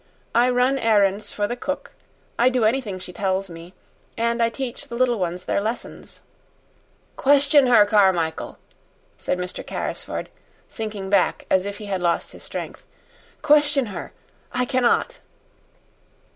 "I 0.33 0.49
run 0.49 0.79
errands 0.79 1.31
for 1.31 1.45
the 1.47 1.55
cook 1.55 1.93
I 2.39 2.49
do 2.49 2.65
anything 2.65 2.97
she 2.97 3.13
tells 3.13 3.51
me; 3.51 3.75
and 4.17 4.41
I 4.41 4.49
teach 4.49 4.87
the 4.87 4.95
little 4.95 5.19
ones 5.19 5.45
their 5.45 5.61
lessons." 5.61 6.21
"Question 7.17 7.67
her, 7.67 7.85
Carmichael," 7.85 8.57
said 9.19 9.37
Mr. 9.37 9.63
Carrisford, 9.63 10.29
sinking 10.67 11.11
back 11.11 11.45
as 11.51 11.65
if 11.65 11.77
he 11.77 11.85
had 11.85 12.01
lost 12.01 12.31
his 12.31 12.41
strength. 12.41 12.87
"Question 13.43 13.85
her; 13.93 14.11
I 14.51 14.65
cannot." 14.65 15.19